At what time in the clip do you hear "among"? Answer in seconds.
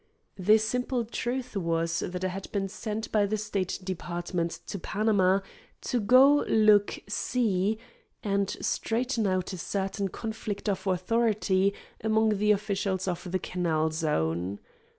12.03-12.39